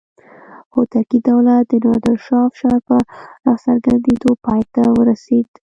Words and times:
هوتکي 0.73 1.19
دولت 1.29 1.63
د 1.69 1.73
نادر 1.85 2.17
شاه 2.25 2.43
افشار 2.49 2.79
په 2.87 2.95
راڅرګندېدو 3.45 4.29
پای 4.45 4.61
ته 4.73 4.81
ورسېد. 4.97 5.49